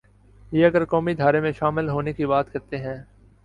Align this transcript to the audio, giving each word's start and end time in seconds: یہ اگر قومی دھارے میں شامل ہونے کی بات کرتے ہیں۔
یہ 0.51 0.65
اگر 0.65 0.85
قومی 0.85 1.13
دھارے 1.13 1.39
میں 1.41 1.51
شامل 1.51 1.89
ہونے 1.89 2.13
کی 2.13 2.25
بات 2.25 2.51
کرتے 2.53 2.77
ہیں۔ 2.77 2.97